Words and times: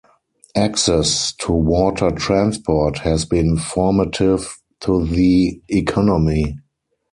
Access 0.55 1.31
to 1.33 1.51
water 1.51 2.09
transport 2.09 2.97
has 3.01 3.23
been 3.23 3.55
formative 3.55 4.59
to 4.79 5.05
the 5.05 5.61
economy. 5.69 6.57